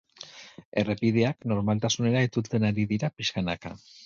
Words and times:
Errepideak 0.83 1.45
normaltasunera 1.51 2.25
itzultzen 2.31 2.67
ari 2.73 2.89
dira 2.95 3.13
pixkanaka. 3.23 3.75